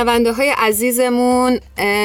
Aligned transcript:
شنونده 0.00 0.32
های 0.32 0.54
عزیزمون 0.58 1.58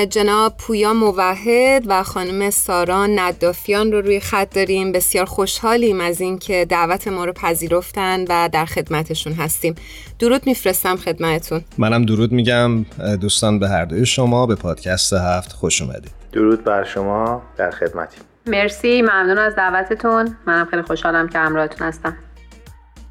جناب 0.10 0.58
پویا 0.58 0.94
موحد 0.94 1.84
و 1.88 2.04
خانم 2.04 2.50
سارا 2.50 3.06
ندافیان 3.06 3.92
رو 3.92 4.02
روی 4.02 4.20
خط 4.20 4.56
داریم. 4.56 4.92
بسیار 4.92 5.26
خوشحالیم 5.26 6.02
از 6.02 6.22
اینکه 6.22 6.66
دعوت 6.70 7.08
ما 7.08 7.26
رو 7.26 7.34
پذیرفتن 7.34 8.24
و 8.30 8.50
در 8.52 8.66
خدمتشون 8.66 9.34
هستیم. 9.34 9.76
درود 10.20 10.42
میفرستم 10.46 10.96
خدمتتون. 10.96 11.62
منم 11.78 12.06
درود 12.06 12.32
میگم. 12.32 12.86
دوستان 13.22 13.60
به 13.60 13.70
هر 13.70 13.86
دوی 13.86 14.06
شما 14.06 14.46
به 14.46 14.56
پادکست 14.56 15.14
هفت 15.14 15.54
خوش 15.54 15.82
اومدید. 15.82 16.12
درود 16.32 16.64
بر 16.64 16.84
شما 16.84 17.42
در 17.58 17.72
خدمتیم. 17.72 18.22
مرسی 18.48 19.02
ممنون 19.02 19.38
از 19.38 19.56
دعوتتون. 19.56 20.36
منم 20.48 20.66
خیلی 20.66 20.82
خوشحالم 20.82 21.28
که 21.28 21.40
همراهتون 21.40 21.88
هستم. 21.88 22.18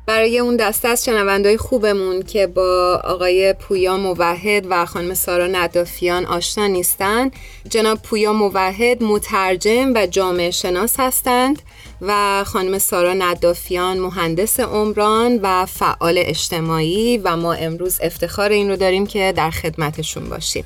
برای 0.06 0.38
اون 0.38 0.56
دسته 0.56 0.88
از 0.88 1.04
شنوندهای 1.04 1.56
خوبمون 1.56 2.22
که 2.22 2.46
با 2.46 3.00
آقای 3.04 3.52
پویا 3.52 3.96
موحد 3.96 4.66
و 4.70 4.86
خانم 4.86 5.14
سارا 5.14 5.46
ندافیان 5.46 6.26
آشنا 6.26 6.66
نیستن 6.66 7.30
جناب 7.68 8.02
پویا 8.02 8.32
موحد 8.32 9.02
مترجم 9.02 9.92
و 9.95 10.06
جامعه 10.06 10.50
شناس 10.50 10.95
هستند 10.98 11.62
و 12.00 12.45
خانم 12.46 12.78
سارا 12.78 13.14
ندافیان 13.14 13.98
مهندس 13.98 14.60
عمران 14.60 15.38
و 15.42 15.66
فعال 15.66 16.14
اجتماعی 16.18 17.18
و 17.18 17.36
ما 17.36 17.52
امروز 17.52 17.98
افتخار 18.02 18.50
این 18.50 18.70
رو 18.70 18.76
داریم 18.76 19.07
که 19.07 19.32
در 19.36 19.51
خدمتشون 19.51 20.29
باشیم. 20.29 20.64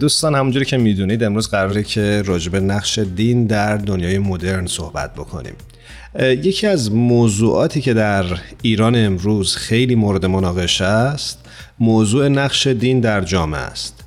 دوستان 0.00 0.34
همونجوری 0.34 0.64
که 0.64 0.76
می‌دونید 0.76 1.24
امروز 1.24 1.48
قراره 1.48 1.82
که 1.82 2.22
راجب 2.22 2.56
نقش 2.56 2.98
دین 2.98 3.46
در 3.46 3.76
دنیای 3.76 4.18
مدرن 4.18 4.66
صحبت 4.66 5.14
بکنیم. 5.14 5.54
یکی 6.20 6.66
از 6.66 6.92
موضوعاتی 6.92 7.80
که 7.80 7.94
در 7.94 8.24
ایران 8.62 8.96
امروز 8.96 9.56
خیلی 9.56 9.94
مورد 9.94 10.26
مناقشه 10.26 10.84
است 10.84 11.38
موضوع 11.80 12.28
نقش 12.28 12.66
دین 12.66 13.00
در 13.00 13.20
جامعه 13.20 13.60
است. 13.60 14.04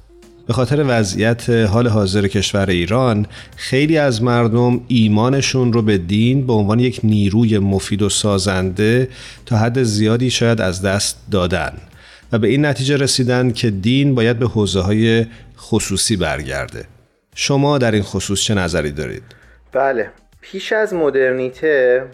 به 0.48 0.54
خاطر 0.54 0.84
وضعیت 0.88 1.50
حال 1.50 1.88
حاضر 1.88 2.28
کشور 2.28 2.70
ایران 2.70 3.26
خیلی 3.56 3.98
از 3.98 4.24
مردم 4.24 4.82
ایمانشون 4.88 5.74
رو 5.74 5.82
به 5.82 5.98
دین 5.98 6.48
به 6.48 6.54
عنوان 6.54 6.80
یک 6.80 7.00
نیروی 7.04 7.60
مفید 7.60 8.02
و 8.02 8.10
سازنده 8.10 9.08
تا 9.46 9.58
حد 9.58 9.84
زیادی 9.84 10.30
شاید 10.30 10.62
از 10.62 10.82
دست 10.82 11.18
دادن 11.32 11.74
و 12.32 12.40
به 12.40 12.48
این 12.48 12.66
نتیجه 12.66 12.98
رسیدن 12.98 13.52
که 13.52 13.70
دین 13.70 14.16
باید 14.16 14.40
به 14.40 14.48
حوزه 14.48 14.82
های 14.82 15.26
خصوصی 15.58 16.16
برگرده. 16.16 16.86
شما 17.36 17.78
در 17.78 17.92
این 17.92 18.04
خصوص 18.04 18.42
چه 18.42 18.54
نظری 18.54 18.92
دارید؟ 18.92 19.24
بله. 19.72 20.10
پیش 20.42 20.74
از 20.74 20.94
مدرنیته 20.94 22.06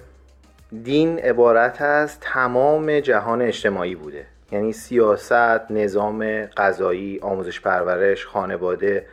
دین 0.83 1.19
عبارت 1.19 1.81
از 1.81 2.19
تمام 2.19 2.99
جهان 2.99 3.41
اجتماعی 3.41 3.95
بوده. 3.95 4.25
یعنی 4.51 4.73
سیاست، 4.73 5.71
نظام 5.71 6.45
غذایی، 6.45 7.19
آموزش 7.21 7.61
پرورش، 7.61 8.25
خانواده 8.25 9.05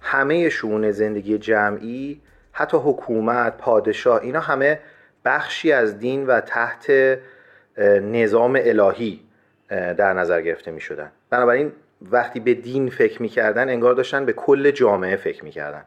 همه 0.00 0.48
شون 0.48 0.90
زندگی 0.90 1.38
جمعی 1.38 2.20
حتی 2.52 2.76
حکومت، 2.76 3.56
پادشاه 3.56 4.22
اینا 4.22 4.40
همه 4.40 4.80
بخشی 5.24 5.72
از 5.72 5.98
دین 5.98 6.26
و 6.26 6.40
تحت 6.40 7.18
نظام 8.02 8.58
الهی 8.62 9.20
در 9.68 10.12
نظر 10.12 10.42
گرفته 10.42 10.70
می 10.70 10.80
شدن 10.80 11.12
بنابراین 11.30 11.72
وقتی 12.02 12.40
به 12.40 12.54
دین 12.54 12.90
فکر 12.90 13.22
می 13.22 13.28
کردن 13.28 13.68
انگار 13.68 13.94
داشتن 13.94 14.24
به 14.24 14.32
کل 14.32 14.70
جامعه 14.70 15.16
فکر 15.16 15.44
می 15.44 15.50
کردن 15.50 15.84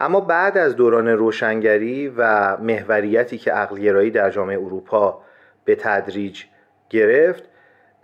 اما 0.00 0.20
بعد 0.20 0.58
از 0.58 0.76
دوران 0.76 1.08
روشنگری 1.08 2.08
و 2.08 2.56
محوریتی 2.56 3.38
که 3.38 3.52
عقلگرایی 3.52 4.10
در 4.10 4.30
جامعه 4.30 4.58
اروپا 4.58 5.22
به 5.64 5.74
تدریج 5.74 6.44
گرفت 6.90 7.44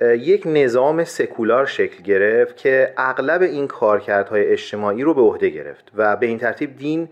یک 0.00 0.42
نظام 0.46 1.04
سکولار 1.04 1.66
شکل 1.66 2.02
گرفت 2.02 2.56
که 2.56 2.92
اغلب 2.96 3.42
این 3.42 3.66
کارکردهای 3.66 4.46
اجتماعی 4.46 5.02
رو 5.02 5.14
به 5.14 5.20
عهده 5.20 5.48
گرفت 5.48 5.92
و 5.96 6.16
به 6.16 6.26
این 6.26 6.38
ترتیب 6.38 6.76
دین 6.76 7.08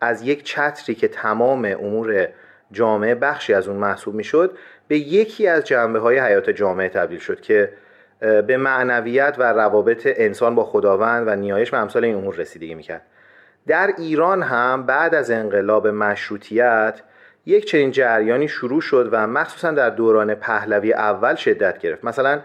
از 0.00 0.22
یک 0.22 0.42
چتری 0.42 0.94
که 0.94 1.08
تمام 1.08 1.64
امور 1.64 2.28
جامعه 2.72 3.14
بخشی 3.14 3.54
از 3.54 3.68
اون 3.68 3.76
محسوب 3.76 4.14
می‌شد 4.14 4.58
به 4.88 4.98
یکی 4.98 5.46
از 5.46 5.64
جنبه 5.64 5.98
های 5.98 6.18
حیات 6.18 6.50
جامعه 6.50 6.88
تبدیل 6.88 7.18
شد 7.18 7.40
که 7.40 7.72
به 8.20 8.56
معنویت 8.56 9.36
و 9.38 9.42
روابط 9.52 10.02
انسان 10.06 10.54
با 10.54 10.64
خداوند 10.64 11.28
و 11.28 11.36
نیایش 11.36 11.72
و 11.72 11.76
امثال 11.76 12.04
این 12.04 12.14
امور 12.14 12.34
رسیدگی 12.34 12.74
می‌کرد. 12.74 13.02
در 13.66 13.94
ایران 13.98 14.42
هم 14.42 14.86
بعد 14.86 15.14
از 15.14 15.30
انقلاب 15.30 15.88
مشروطیت 15.88 17.00
یک 17.46 17.64
چنین 17.64 17.90
جریانی 17.90 18.48
شروع 18.48 18.80
شد 18.80 19.08
و 19.12 19.26
مخصوصا 19.26 19.70
در 19.70 19.90
دوران 19.90 20.34
پهلوی 20.34 20.92
اول 20.92 21.34
شدت 21.34 21.78
گرفت. 21.78 22.04
مثلا 22.04 22.40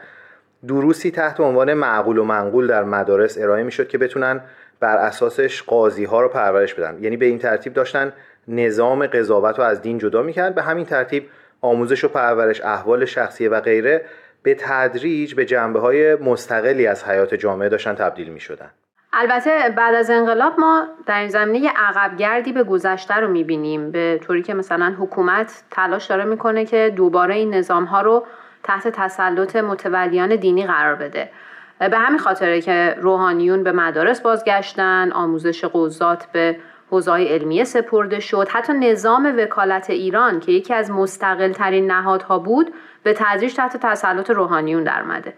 دروسی 0.68 1.12
تحت 1.12 1.40
عنوان 1.40 1.74
معقول 1.74 2.18
و 2.18 2.24
منقول 2.24 2.68
در 2.68 2.84
مدارس 2.84 3.38
ارائه 3.38 3.64
می 3.64 3.72
شد 3.72 3.88
که 3.88 3.98
بتونن 3.98 4.42
بر 4.80 4.98
اساسش 4.98 5.64
قاضی 5.64 6.06
ها 6.06 6.22
رو 6.22 6.30
پرورش 6.30 6.74
بدن. 6.74 7.04
یعنی 7.04 7.18
به 7.18 7.26
این 7.26 7.40
ترتیب 7.40 7.74
داشتن 7.74 8.14
نظام 8.48 9.08
قضاوت 9.08 9.60
رو 9.60 9.64
از 9.64 9.82
دین 9.82 9.98
جدا 9.98 10.22
می‌کرد 10.22 10.56
به 10.56 10.62
همین 10.62 10.86
ترتیب 10.86 11.30
آموزش 11.62 12.04
و 12.04 12.08
پرورش 12.08 12.62
احوال 12.62 13.06
شخصیه 13.06 13.50
و 13.50 13.60
غیره 13.60 14.06
به 14.44 14.56
تدریج 14.60 15.36
به 15.36 15.46
جنبه 15.46 15.80
های 15.80 16.16
مستقلی 16.16 16.88
از 16.88 17.04
حیات 17.04 17.34
جامعه 17.34 17.70
داشتن 17.70 17.96
تبدیل 17.96 18.30
می 18.30 18.40
شدن. 18.40 18.72
البته 19.14 19.74
بعد 19.78 19.96
از 19.96 20.10
انقلاب 20.10 20.60
ما 20.60 20.88
در 21.06 21.20
این 21.20 21.30
زمینه 21.30 21.70
عقبگردی 21.70 22.54
به 22.54 22.64
گذشته 22.64 23.16
رو 23.16 23.28
می‌بینیم 23.28 23.92
به 23.92 24.20
طوری 24.24 24.42
که 24.42 24.54
مثلا 24.54 24.96
حکومت 25.00 25.64
تلاش 25.72 26.06
داره 26.06 26.26
می‌کنه 26.26 26.66
که 26.66 26.94
دوباره 26.96 27.36
این 27.36 27.54
نظام 27.54 27.86
ها 27.86 28.02
رو 28.02 28.26
تحت 28.64 28.88
تسلط 28.88 29.56
متولیان 29.56 30.36
دینی 30.36 30.68
قرار 30.68 30.96
بده. 30.96 31.30
به 31.80 31.98
همین 31.98 32.20
خاطره 32.20 32.62
که 32.62 32.96
روحانیون 33.00 33.64
به 33.64 33.72
مدارس 33.72 34.22
بازگشتن 34.22 35.12
آموزش 35.12 35.66
قضات 35.66 36.26
به 36.32 36.60
حوزه 36.92 37.12
علمیه 37.12 37.64
سپرده 37.64 38.20
شد. 38.20 38.48
حتی 38.52 38.74
نظام 38.74 39.34
وکالت 39.38 39.90
ایران 39.90 40.40
که 40.40 40.52
یکی 40.52 40.74
از 40.74 40.92
مستقل 40.92 41.52
ترین 41.52 41.92
نهادها 41.92 42.40
بود 42.40 42.74
به 43.04 43.14
تدریج 43.14 43.54
تحت 43.54 43.78
تسلط 43.78 44.30
روحانیون 44.30 44.84
درمده 44.84 45.34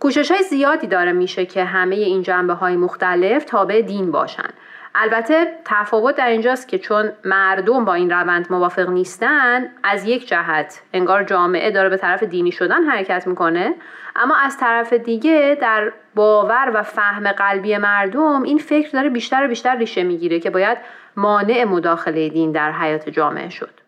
کوشش 0.00 0.30
های 0.30 0.42
زیادی 0.42 0.86
داره 0.86 1.12
میشه 1.12 1.46
که 1.46 1.64
همه 1.64 1.96
این 1.96 2.22
جنبه 2.22 2.52
های 2.52 2.76
مختلف 2.76 3.44
تابع 3.44 3.80
دین 3.80 4.10
باشن. 4.10 4.48
البته 4.94 5.46
تفاوت 5.64 6.16
در 6.16 6.28
اینجاست 6.28 6.68
که 6.68 6.78
چون 6.78 7.12
مردم 7.24 7.84
با 7.84 7.94
این 7.94 8.10
روند 8.10 8.46
موافق 8.50 8.88
نیستن 8.88 9.70
از 9.82 10.04
یک 10.04 10.28
جهت 10.28 10.82
انگار 10.92 11.22
جامعه 11.22 11.70
داره 11.70 11.88
به 11.88 11.96
طرف 11.96 12.22
دینی 12.22 12.52
شدن 12.52 12.84
حرکت 12.84 13.26
می‌کنه 13.26 13.74
اما 14.16 14.36
از 14.36 14.58
طرف 14.58 14.92
دیگه 14.92 15.58
در 15.60 15.92
باور 16.14 16.70
و 16.74 16.82
فهم 16.82 17.32
قلبی 17.32 17.76
مردم 17.76 18.42
این 18.42 18.58
فکر 18.58 18.90
داره 18.90 19.08
بیشتر 19.08 19.44
و 19.44 19.48
بیشتر 19.48 19.76
ریشه 19.76 20.02
می‌گیره 20.02 20.40
که 20.40 20.50
باید 20.50 20.78
مانع 21.16 21.64
مداخله 21.64 22.28
دین 22.28 22.52
در 22.52 22.72
حیات 22.72 23.08
جامعه 23.08 23.48
شد. 23.48 23.87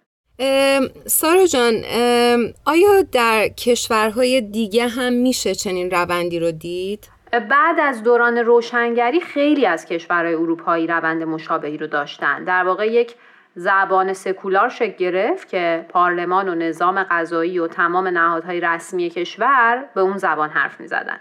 سارا 1.06 1.46
جان 1.46 1.74
آیا 2.66 3.02
در 3.12 3.48
کشورهای 3.48 4.40
دیگه 4.40 4.88
هم 4.88 5.12
میشه 5.12 5.54
چنین 5.54 5.90
روندی 5.90 6.40
رو 6.40 6.50
دید؟ 6.50 7.08
بعد 7.32 7.80
از 7.80 8.02
دوران 8.02 8.38
روشنگری 8.38 9.20
خیلی 9.20 9.66
از 9.66 9.86
کشورهای 9.86 10.34
اروپایی 10.34 10.86
روند 10.86 11.22
مشابهی 11.22 11.78
رو 11.78 11.86
داشتن 11.86 12.44
در 12.44 12.64
واقع 12.64 12.86
یک 12.86 13.14
زبان 13.54 14.12
سکولار 14.12 14.68
شکل 14.68 14.96
گرفت 14.96 15.48
که 15.48 15.86
پارلمان 15.88 16.48
و 16.48 16.54
نظام 16.54 17.06
قضایی 17.10 17.58
و 17.58 17.66
تمام 17.66 18.08
نهادهای 18.08 18.60
رسمی 18.60 19.10
کشور 19.10 19.84
به 19.94 20.00
اون 20.00 20.16
زبان 20.16 20.50
حرف 20.50 20.80
می 20.80 20.86
زدن. 20.86 21.20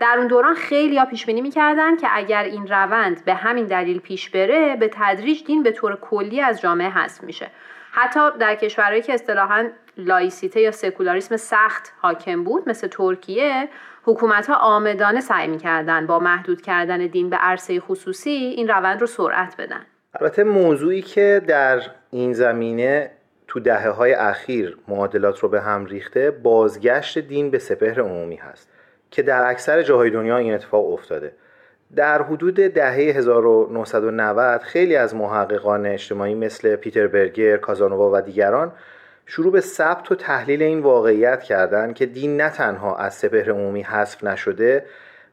در 0.00 0.14
اون 0.18 0.26
دوران 0.26 0.54
خیلی 0.54 0.98
ها 0.98 1.04
پیش 1.04 1.26
بینی 1.26 1.40
می‌کردن 1.40 1.96
که 1.96 2.08
اگر 2.10 2.42
این 2.42 2.66
روند 2.66 3.24
به 3.24 3.34
همین 3.34 3.66
دلیل 3.66 4.00
پیش 4.00 4.30
بره 4.30 4.76
به 4.76 4.90
تدریج 4.92 5.44
دین 5.44 5.62
به 5.62 5.70
طور 5.70 5.96
کلی 5.96 6.40
از 6.40 6.60
جامعه 6.60 6.90
حذف 6.90 7.22
میشه. 7.22 7.50
حتی 7.90 8.20
در 8.40 8.54
کشورهایی 8.54 9.02
که 9.02 9.14
اصطلاحا 9.14 9.68
لایسیته 9.96 10.60
یا 10.60 10.70
سکولاریسم 10.70 11.36
سخت 11.36 11.92
حاکم 12.00 12.44
بود 12.44 12.68
مثل 12.68 12.88
ترکیه 12.88 13.68
حکومت 14.04 14.46
ها 14.46 14.54
آمدانه 14.54 15.20
سعی 15.20 15.48
می‌کردن 15.48 16.06
با 16.06 16.18
محدود 16.18 16.62
کردن 16.62 17.06
دین 17.06 17.30
به 17.30 17.36
عرصه 17.36 17.80
خصوصی 17.80 18.30
این 18.30 18.68
روند 18.68 19.00
رو 19.00 19.06
سرعت 19.06 19.54
بدن. 19.58 19.86
البته 20.20 20.44
موضوعی 20.44 21.02
که 21.02 21.42
در 21.46 21.80
این 22.10 22.32
زمینه 22.32 23.10
تو 23.48 23.60
دهه 23.60 23.88
های 23.88 24.12
اخیر 24.12 24.78
معادلات 24.88 25.38
رو 25.38 25.48
به 25.48 25.60
هم 25.60 25.84
ریخته 25.84 26.30
بازگشت 26.30 27.18
دین 27.18 27.50
به 27.50 27.58
سپهر 27.58 28.00
عمومی 28.00 28.36
هست. 28.36 28.77
که 29.10 29.22
در 29.22 29.50
اکثر 29.50 29.82
جاهای 29.82 30.10
دنیا 30.10 30.36
این 30.36 30.54
اتفاق 30.54 30.92
افتاده. 30.92 31.32
در 31.96 32.22
حدود 32.22 32.54
دهه 32.54 32.94
1990 32.94 34.60
خیلی 34.60 34.96
از 34.96 35.14
محققان 35.14 35.86
اجتماعی 35.86 36.34
مثل 36.34 36.76
پیتر 36.76 37.06
برگر، 37.06 37.56
کازانووا 37.56 38.10
و 38.14 38.20
دیگران 38.20 38.72
شروع 39.26 39.52
به 39.52 39.60
ثبت 39.60 40.12
و 40.12 40.14
تحلیل 40.14 40.62
این 40.62 40.80
واقعیت 40.80 41.42
کردن 41.42 41.92
که 41.92 42.06
دین 42.06 42.40
نه 42.40 42.50
تنها 42.50 42.96
از 42.96 43.14
سپهر 43.14 43.50
عمومی 43.50 43.82
حذف 43.82 44.24
نشده 44.24 44.84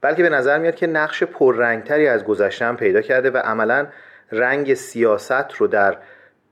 بلکه 0.01 0.23
به 0.23 0.29
نظر 0.29 0.59
میاد 0.59 0.75
که 0.75 0.87
نقش 0.87 1.23
پررنگتری 1.23 2.07
از 2.07 2.23
گذشته 2.23 2.73
پیدا 2.73 3.01
کرده 3.01 3.31
و 3.31 3.37
عملا 3.37 3.87
رنگ 4.31 4.73
سیاست 4.73 5.53
رو 5.57 5.67
در 5.67 5.97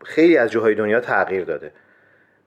خیلی 0.05 0.37
از 0.37 0.51
جاهای 0.51 0.75
دنیا 0.75 0.99
تغییر 0.99 1.45
داده. 1.45 1.71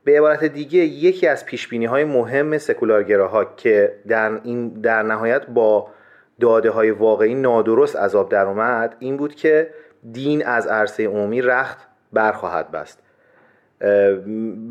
به 0.07 0.19
عبارت 0.19 0.45
دیگه 0.45 0.79
یکی 0.79 1.27
از 1.27 1.47
پیش 1.47 1.73
های 1.73 2.05
مهم 2.05 2.59
سکولارگراها 2.59 3.45
که 3.45 3.93
در, 4.09 4.41
این 4.45 4.69
در 4.69 5.03
نهایت 5.03 5.47
با 5.47 5.89
داده 6.41 6.71
های 6.71 6.91
واقعی 6.91 7.35
نادرست 7.35 7.97
عذاب 7.97 8.29
در 8.29 8.47
اومد 8.47 8.97
این 8.99 9.17
بود 9.17 9.35
که 9.35 9.71
دین 10.13 10.47
از 10.47 10.67
عرصه 10.67 11.07
عمومی 11.07 11.43
رخت 11.43 11.79
برخواهد 12.13 12.71
بست. 12.71 13.03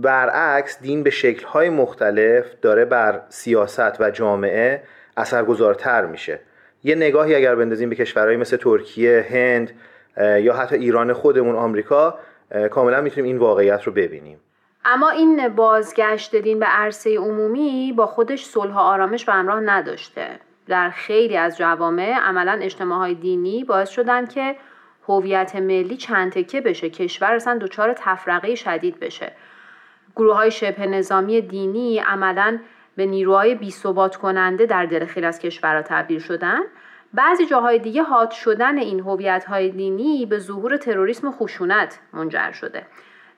برعکس 0.01 0.81
دین 0.81 1.03
به 1.03 1.09
شکل‌های 1.09 1.69
مختلف 1.69 2.45
داره 2.61 2.85
بر 2.85 3.21
سیاست 3.29 4.01
و 4.01 4.11
جامعه 4.11 4.83
اثرگذارتر 5.17 6.05
میشه. 6.05 6.39
یه 6.83 6.95
نگاهی 6.95 7.35
اگر 7.35 7.55
بندازیم 7.55 7.89
به 7.89 7.95
کشورهایی 7.95 8.37
مثل 8.37 8.57
ترکیه، 8.57 9.25
هند 9.29 9.71
یا 10.17 10.53
حتی 10.53 10.75
ایران 10.75 11.13
خودمون 11.13 11.55
آمریکا 11.55 12.19
کاملا 12.71 13.01
می‌تونیم 13.01 13.25
این 13.25 13.37
واقعیت 13.37 13.83
رو 13.83 13.91
ببینیم. 13.91 14.39
اما 14.87 15.09
این 15.09 15.47
بازگشت 15.47 16.35
دین 16.35 16.59
به 16.59 16.65
عرصه 16.65 17.17
عمومی 17.17 17.93
با 17.95 18.05
خودش 18.05 18.45
صلح 18.45 18.73
و 18.73 18.77
آرامش 18.77 19.25
به 19.25 19.33
همراه 19.33 19.59
نداشته. 19.59 20.39
در 20.67 20.89
خیلی 20.89 21.37
از 21.37 21.57
جوامع 21.57 22.13
عملا 22.13 22.59
اجتماعهای 22.61 23.13
دینی 23.13 23.63
باعث 23.63 23.89
شدن 23.89 24.25
که 24.25 24.55
هویت 25.07 25.55
ملی 25.55 25.97
چند 25.97 26.31
تکه 26.31 26.61
بشه 26.61 26.89
کشور 26.89 27.33
اصلا 27.33 27.57
دچار 27.57 27.93
تفرقه 27.93 28.55
شدید 28.55 28.99
بشه. 28.99 29.31
گروه 30.15 30.35
های 30.35 30.51
شبه 30.51 30.85
نظامی 30.85 31.41
دینی 31.41 31.99
عملا 31.99 32.59
به 32.95 33.05
نیروهای 33.05 33.55
بی 33.55 33.73
کننده 34.21 34.65
در 34.65 34.85
دل 34.85 35.05
خیلی 35.05 35.25
از 35.25 35.39
کشورها 35.39 35.81
تبدیل 35.81 36.19
شدن. 36.19 36.59
بعضی 37.13 37.45
جاهای 37.45 37.79
دیگه 37.79 38.03
حاد 38.03 38.31
شدن 38.31 38.77
این 38.77 38.99
هویت 38.99 39.45
های 39.45 39.69
دینی 39.69 40.25
به 40.25 40.39
ظهور 40.39 40.77
تروریسم 40.77 41.27
و 41.27 41.31
خشونت 41.31 41.99
منجر 42.13 42.51
شده. 42.51 42.85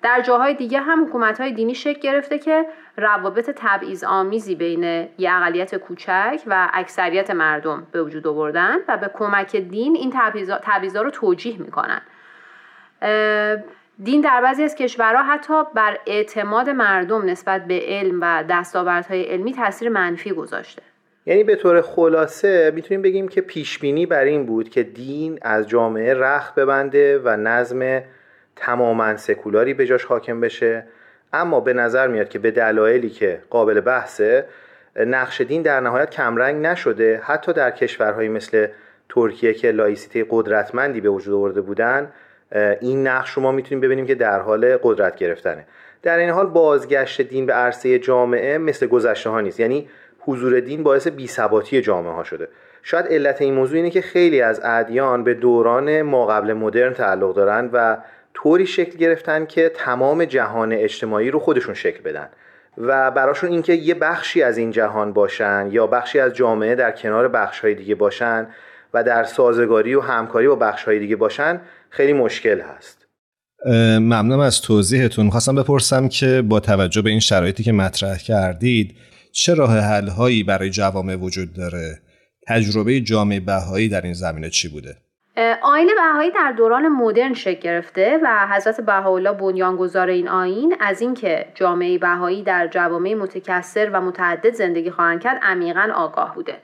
در 0.02 0.22
جاهای 0.22 0.54
دیگه 0.54 0.80
هم 0.80 1.06
حکومت 1.06 1.42
های 1.42 1.52
دینی 1.52 1.76
شکل 1.76 2.00
گرفته 2.00 2.40
که 2.40 2.66
روابط 2.98 3.50
تبعیض 3.56 4.04
آمیزی 4.04 4.56
بین 4.56 4.84
یه 5.18 5.34
اقلیت 5.34 5.76
کوچک 5.76 6.42
و 6.48 6.70
اکثریت 6.74 7.32
مردم 7.32 7.88
به 7.92 8.04
وجود 8.04 8.28
آوردن 8.28 8.78
و 8.88 8.98
به 8.98 9.12
کمک 9.14 9.56
دین 9.56 9.96
این 9.96 10.14
تبعیضا 10.64 11.02
رو 11.02 11.10
توجیه 11.10 11.62
می‌کنن. 11.62 12.02
دین 14.04 14.22
در 14.22 14.42
بعضی 14.42 14.64
از 14.64 14.76
کشورها 14.76 15.24
حتی 15.24 15.64
بر 15.74 15.98
اعتماد 16.08 16.70
مردم 16.70 17.26
نسبت 17.26 17.66
به 17.66 17.82
علم 17.88 18.20
و 18.22 18.44
دستاوردهای 18.50 19.24
علمی 19.24 19.54
تاثیر 19.54 19.90
منفی 19.90 20.32
گذاشته. 20.32 20.82
یعنی 21.26 21.44
به 21.44 21.56
طور 21.56 21.82
خلاصه 21.82 22.72
می‌تونیم 22.76 23.02
بگیم 23.02 23.28
که 23.28 23.42
پیشبینی 23.42 24.06
بر 24.06 24.24
این 24.24 24.46
بود 24.46 24.70
که 24.70 24.84
دین 24.84 25.40
از 25.42 25.68
جامعه 25.68 26.14
رخت 26.14 26.56
ببنده 26.56 27.20
و 27.20 27.38
نظم 27.38 28.02
تماما 28.60 29.18
سکولاری 29.18 29.74
به 29.74 29.86
جاش 29.86 30.06
حاکم 30.06 30.42
بشه. 30.42 30.84
اما 31.34 31.60
به 31.60 31.74
نظر 31.74 32.08
میاد 32.08 32.30
که 32.30 32.40
به 32.40 32.52
دلایلی 32.52 33.10
که 33.10 33.40
قابل 33.50 33.80
بحثه 33.80 34.46
نقش 34.96 35.42
دین 35.42 35.62
در 35.62 35.80
نهایت 35.80 36.10
کمرنگ 36.10 36.66
نشده. 36.66 37.22
حتی 37.24 37.54
در 37.54 37.72
کشورهایی 37.72 38.30
مثل 38.30 38.68
ترکیه 39.10 39.54
که 39.54 39.72
لایسیته 39.72 40.26
قدرتمندی 40.30 41.02
به 41.02 41.10
وجود 41.10 41.34
آورده 41.34 41.62
بودن 41.62 42.12
این 42.82 43.08
نقش 43.08 43.32
رو 43.32 43.42
ما 43.42 43.52
می‌تونیم 43.52 43.82
ببینیم 43.82 44.06
که 44.06 44.16
در 44.16 44.40
حال 44.40 44.78
قدرت 44.84 45.16
گرفتنه. 45.16 45.66
در 46.04 46.18
این 46.18 46.30
حال 46.30 46.46
بازگشت 46.46 47.22
دین 47.22 47.46
به 47.46 47.54
عرصه 47.54 48.00
جامعه 48.00 48.58
مثل 48.58 48.88
گذشته 48.88 49.30
ها 49.30 49.42
نیست. 49.42 49.60
یعنی 49.60 49.90
حضور 50.20 50.60
دین 50.60 50.84
باعث 50.84 51.08
بیثباتی 51.08 51.82
جامعه 51.82 52.14
ها 52.14 52.24
شده. 52.24 52.48
شاید 52.84 53.06
علت 53.06 53.42
این 53.42 53.54
موضوع 53.54 53.76
اینه 53.76 53.90
که 53.90 54.02
خیلی 54.02 54.42
از 54.42 54.62
ادیان 54.64 55.24
به 55.24 55.34
دوران 55.34 56.02
ما 56.02 56.26
قبل 56.26 56.54
مدرن 56.54 56.94
تعلق 56.94 57.36
دارن 57.36 57.70
و 57.74 57.98
طوری 58.44 58.68
شکل 58.68 58.98
گرفتن 58.98 59.46
که 59.46 59.72
تمام 59.76 60.26
جهان 60.26 60.74
اجتماعی 60.74 61.32
رو 61.32 61.40
خودشون 61.40 61.74
شکل 61.74 62.02
بدن. 62.02 62.30
و 62.78 63.12
براشون 63.12 63.52
اینکه 63.52 63.74
یه 63.74 63.94
بخشی 63.94 64.42
از 64.44 64.58
این 64.58 64.72
جهان 64.72 65.14
باشن 65.14 65.70
یا 65.72 65.88
بخشی 65.88 66.20
از 66.20 66.34
جامعه 66.34 66.76
در 66.76 66.92
کنار 66.92 67.28
بخشهای 67.28 67.76
دیگه 67.76 67.96
باشن 67.96 68.48
و 68.94 69.04
در 69.04 69.24
سازگاری 69.24 69.96
و 69.96 70.02
همکاری 70.02 70.48
با 70.48 70.56
بخشهای 70.56 71.00
دیگه 71.00 71.16
باشن 71.16 71.62
خیلی 71.90 72.14
مشکل 72.14 72.62
هست. 72.62 73.08
ممنونم 74.00 74.40
از 74.40 74.62
توضیحتون. 74.62 75.30
خواستم 75.30 75.56
بپرسم 75.56 76.08
که 76.08 76.42
با 76.42 76.60
توجه 76.60 77.02
به 77.02 77.10
این 77.10 77.20
شرایطی 77.20 77.64
که 77.64 77.72
مطرح 77.72 78.18
کردید 78.18 78.96
چه 79.32 79.54
راه 79.54 79.80
حل 79.80 80.08
هایی 80.08 80.44
برای 80.44 80.70
جوامع 80.70 81.16
وجود 81.16 81.54
داره؟ 81.54 82.00
تجربه 82.48 83.00
جامعه 83.00 83.40
بهایی 83.40 83.90
در 83.90 84.02
این 84.02 84.14
زمینه 84.14 84.50
چی 84.50 84.68
بوده؟ 84.68 84.96
آین 85.62 85.92
بهایی 85.96 86.32
در 86.32 86.52
دوران 86.52 86.88
مدرن 86.88 87.34
شکل 87.34 87.60
گرفته 87.60 88.20
و 88.24 88.48
حضرت 88.48 88.82
بهاءالله 88.82 89.32
بنیانگذار 89.32 90.08
این 90.08 90.30
آین 90.30 90.76
از 90.80 91.02
اینکه 91.02 91.46
جامعه 91.56 91.98
بهایی 91.98 92.44
در 92.44 92.68
جوامع 92.68 93.14
متکثر 93.14 93.90
و 93.94 94.02
متعدد 94.02 94.54
زندگی 94.54 94.92
خواهند 94.92 95.22
کرد 95.22 95.40
عمیقا 95.44 95.90
آگاه 95.96 96.36
بوده. 96.36 96.58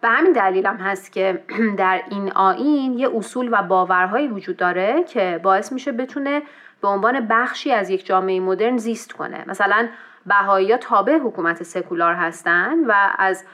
به 0.00 0.08
همین 0.08 0.32
دلیل 0.32 0.66
هم 0.66 0.76
هست 0.76 1.12
که 1.12 1.42
در 1.78 2.02
این 2.10 2.32
آین 2.32 2.98
یه 2.98 3.08
اصول 3.16 3.48
و 3.52 3.62
باورهایی 3.62 4.28
وجود 4.28 4.56
داره 4.56 5.04
که 5.04 5.40
باعث 5.42 5.72
میشه 5.72 5.92
بتونه 5.92 6.42
به 6.82 6.88
عنوان 6.88 7.26
بخشی 7.30 7.72
از 7.72 7.90
یک 7.90 8.06
جامعه 8.06 8.40
مدرن 8.40 8.76
زیست 8.76 9.12
کنه. 9.12 9.44
مثلا 9.46 9.88
بهایی 10.26 10.72
ها 10.72 10.78
تابع 10.78 11.18
حکومت 11.18 11.62
سکولار 11.62 12.14
هستند 12.14 12.84
و 12.88 12.94
از 13.18 13.44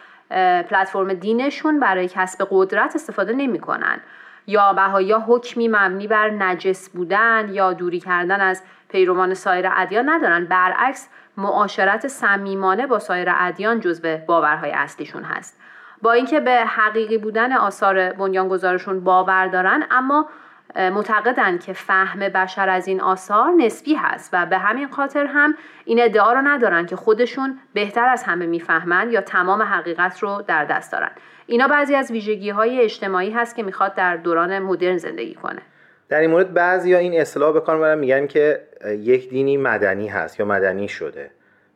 پلتفرم 0.71 1.15
دینشون 1.15 1.81
برای 1.81 2.09
کسب 2.09 2.49
قدرت 2.51 2.95
استفاده 2.95 3.33
نمی‌کنن. 3.33 4.01
یا 4.47 4.73
بهایی 4.73 5.13
حکمی 5.13 5.69
مبنی 5.69 6.07
بر 6.07 6.31
نجس 6.31 6.89
بودن 6.89 7.49
یا 7.53 7.73
دوری 7.73 8.01
کردن 8.01 8.41
از 8.41 8.63
پیروان 8.89 9.35
سایر 9.35 9.71
ادیان 9.77 10.09
ندارن. 10.09 10.45
برعکس 10.45 11.09
معاشرت 11.37 12.07
صمیمانه 12.07 12.87
با 12.87 12.99
سایر 12.99 13.29
ادیان 13.37 13.81
جزو 13.81 14.17
باورهای 14.27 14.71
اصلیشون 14.71 15.23
هست. 15.23 15.61
با 16.03 16.13
اینکه 16.13 16.41
به 16.41 16.65
حقیقی 16.67 17.19
بودن 17.19 17.53
آثار 17.53 18.13
بنیانگذارشون 18.13 19.05
باور 19.05 19.47
دارن 19.47 19.85
اما 19.91 20.29
معتقدن 20.77 21.59
که 21.59 21.73
فهم 21.73 22.21
بشر 22.21 22.69
از 22.69 22.89
این 22.89 23.01
آثار 23.01 23.51
نسبی 23.51 23.95
هست 23.95 24.31
و 24.33 24.47
به 24.47 24.59
همین 24.59 24.89
خاطر 24.89 25.27
هم 25.27 25.55
این 25.85 26.03
ادعا 26.03 26.33
رو 26.33 26.41
ندارن 26.41 26.87
که 26.87 26.97
خودشون 26.97 27.59
بهتر 27.75 28.09
از 28.09 28.23
همه 28.23 28.47
می‌فهمند 28.47 29.13
یا 29.13 29.21
تمام 29.21 29.63
حقیقت 29.63 30.19
رو 30.19 30.45
در 30.47 30.65
دست 30.65 30.93
دارن. 30.93 31.11
اینا 31.47 31.69
بعضی 31.69 31.95
از 31.95 32.11
ویژگی 32.11 32.51
های 32.51 32.81
اجتماعی 32.81 33.31
هست 33.31 33.57
که 33.57 33.63
می‌خواد 33.63 33.95
در 33.95 34.17
دوران 34.17 34.59
مدرن 34.59 34.99
زندگی 34.99 35.35
کنه. 35.35 35.63
در 36.09 36.21
این 36.21 36.31
مورد 36.31 36.55
بعضی 36.55 36.93
ها 36.93 36.99
این 36.99 37.21
اصطلاح 37.21 37.57
بکن 37.57 37.95
میگن 37.99 38.27
که 38.27 38.61
یک 38.87 39.29
دینی 39.29 39.57
مدنی 39.57 40.09
هست 40.09 40.41
یا 40.41 40.47
مدنی 40.47 40.89
شده. 40.89 41.31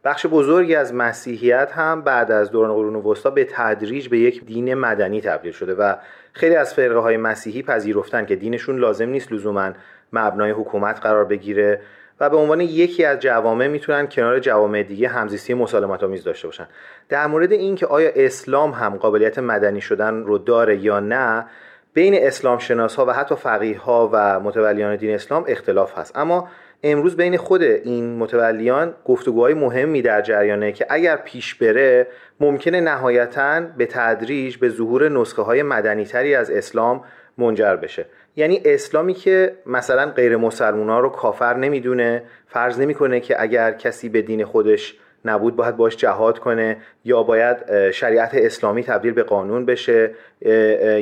بخش 0.05 0.27
بزرگی 0.27 0.75
از 0.75 0.95
مسیحیت 0.95 1.73
هم 1.73 2.03
بعد 2.03 2.31
از 2.31 2.51
دوران 2.51 2.75
قرون 2.75 2.97
وسطا 2.97 3.31
به 3.31 3.45
تدریج 3.45 4.09
به 4.09 4.19
یک 4.19 4.45
دین 4.45 4.75
مدنی 4.75 5.21
تبدیل 5.21 5.53
شده 5.53 5.75
و 5.75 5.95
خیلی 6.33 6.57
از 6.57 6.75
فرقه 6.75 6.99
های 6.99 7.17
مسیحی 7.17 7.63
پذیرفتن 7.63 8.27
که 8.27 8.37
دینشون 8.37 8.79
لازم 8.79 9.09
نیست 9.09 9.33
لزوما 9.33 9.73
مبنای 10.13 10.51
حکومت 10.51 11.01
قرار 11.01 11.25
بگیره. 11.25 11.81
و 12.21 12.31
به 12.31 12.37
عنوان 12.37 12.61
یکی 12.61 13.05
از 13.05 13.19
جوامع 13.19 13.67
می‌تونن 13.67 14.07
کنار 14.07 14.39
جوامع 14.39 14.83
دیگه 14.83 15.09
همزیستی 15.09 15.55
مسالمت 15.55 16.05
آمیز 16.05 16.25
داشته 16.25 16.49
باشن. 16.49 16.67
در 17.09 17.27
مورد 17.27 17.53
اینکه 17.53 17.87
آیا 17.87 18.11
اسلام 18.15 18.71
هم 18.71 18.97
قابلیت 18.97 19.39
مدنی 19.39 19.81
شدن 19.81 20.23
رو 20.23 20.39
داره 20.39 20.77
یا 20.77 21.01
نه 21.01 21.47
بین 21.95 22.15
اسلام 22.15 22.59
شناس 22.59 22.97
ها 22.97 23.07
و 23.07 23.13
حتی 23.13 23.35
فقیه 23.35 23.79
ها 23.79 24.11
و 24.13 24.41
متولیان 24.41 24.97
دین 24.97 25.15
اسلام 25.15 25.45
اختلاف 25.49 25.99
هست. 25.99 26.17
اما 26.19 26.49
امروز 26.83 27.17
بین 27.17 27.37
خود 27.37 27.63
این 27.63 28.17
متولیان 28.17 28.95
گفتگوهای 29.05 29.55
مهمی 29.55 30.03
در 30.03 30.23
جریانه 30.23 30.73
که 30.73 30.87
اگر 30.91 31.17
پیش 31.17 31.55
بره 31.55 32.07
ممکنه 32.41 32.81
نهایتا 32.81 33.61
به 33.61 33.87
تدریج 33.87 34.57
به 34.57 34.69
ظهور 34.69 35.09
نسخه 35.09 35.43
های 35.43 35.63
مدنی 35.63 36.05
تری 36.05 36.35
از 36.35 36.51
اسلام 36.51 37.05
منجر 37.39 37.77
بشه. 37.77 38.07
یعنی 38.37 38.63
اسلامی 38.65 39.15
که 39.15 39.57
مثلا 39.67 40.07
غیر 40.07 40.37
مسلمان 40.37 40.89
ها 40.89 41.01
رو 41.01 41.09
کافر 41.09 41.57
نمی‌دونه 41.57 42.23
فرض 42.49 42.81
نمی‌کنه 42.81 43.21
که 43.21 43.43
اگر 43.43 43.73
کسی 43.73 44.09
به 44.09 44.23
دین 44.23 44.45
خودش 44.45 44.99
نبود 45.25 45.57
باید 45.57 45.77
باش 45.77 45.97
جهاد 45.97 46.39
کنه 46.39 46.77
یا 47.05 47.23
باید 47.23 47.91
شریعت 47.91 48.31
اسلامی 48.35 48.85
تبدیل 48.85 49.13
به 49.13 49.23
قانون 49.23 49.67
بشه 49.67 50.11